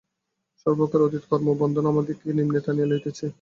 সর্বপ্রকার 0.59 0.99
অতীত 1.01 1.23
কর্ম 1.29 1.47
ও 1.47 1.55
বন্ধন 1.61 1.85
আমাদিগকে 1.87 2.29
নিম্নে 2.33 2.59
টানিয়া 2.65 2.87
লইতেছে। 2.87 3.25